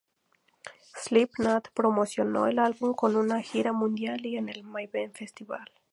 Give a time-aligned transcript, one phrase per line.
[0.97, 5.69] Slipknot promocionó el álbum con una gira mundial y en el Mayhem Festival.